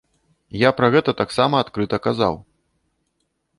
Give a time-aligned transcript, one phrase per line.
[0.67, 2.33] Я пра гэта таксама адкрыта казаў.